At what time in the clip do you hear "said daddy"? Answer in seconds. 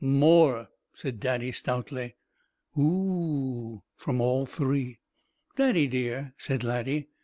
0.93-1.51